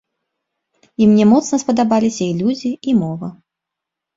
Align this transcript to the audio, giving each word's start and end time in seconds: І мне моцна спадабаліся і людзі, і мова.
І 1.03 1.09
мне 1.11 1.27
моцна 1.33 1.59
спадабаліся 1.65 2.23
і 2.31 2.33
людзі, 2.41 2.71
і 2.93 2.97
мова. 3.03 3.31